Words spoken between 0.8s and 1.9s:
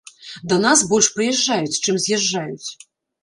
больш прыязджаюць,